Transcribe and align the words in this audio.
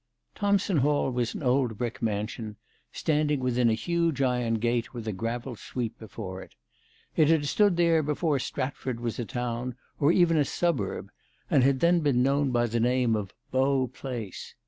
Thompson 0.33 0.77
Hall 0.77 1.11
was 1.11 1.35
an 1.35 1.43
old 1.43 1.77
brick 1.77 2.01
mansion, 2.01 2.55
standing 2.91 3.39
within 3.39 3.69
a 3.69 3.75
huge 3.75 4.19
iron 4.19 4.55
gate, 4.55 4.95
with 4.95 5.07
a 5.07 5.11
gravel 5.13 5.55
sweep 5.55 5.99
before 5.99 6.41
it. 6.41 6.55
It 7.15 7.27
had 7.27 7.45
stood 7.45 7.77
there 7.77 8.01
before 8.01 8.39
Stratford 8.39 8.99
was 8.99 9.19
a 9.19 9.25
town, 9.25 9.75
or 9.99 10.11
even 10.11 10.37
a 10.37 10.43
suburb, 10.43 11.11
and 11.51 11.63
had 11.63 11.81
then 11.81 11.99
been 11.99 12.23
known 12.23 12.49
by 12.49 12.65
the 12.65 12.79
name 12.79 13.15
of 13.15 13.31
Bow 13.51 13.89
Place. 13.93 14.55